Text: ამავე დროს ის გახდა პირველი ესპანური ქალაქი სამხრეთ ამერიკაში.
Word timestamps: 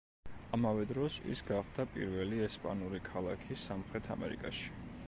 ამავე 0.57 0.87
დროს 0.91 1.17
ის 1.33 1.43
გახდა 1.51 1.85
პირველი 1.97 2.43
ესპანური 2.49 3.05
ქალაქი 3.13 3.61
სამხრეთ 3.69 4.13
ამერიკაში. 4.19 4.79